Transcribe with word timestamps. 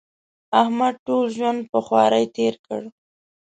احمد 0.61 0.95
ټول 1.05 1.25
ژوند 1.35 1.59
په 1.71 1.79
خواري 1.85 2.25
تېر 2.35 2.53
کړ. 2.65 2.81